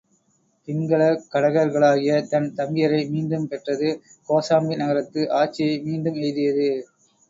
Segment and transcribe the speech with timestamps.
[0.67, 1.01] பிங்கல
[1.33, 3.91] கடகர்களாகிய தன் தம்பியரை மீண்டும் பெற்றது,
[4.29, 6.69] கோசாம்பி நகரத்து ஆட்சியை மீண்டும் எய்தியது.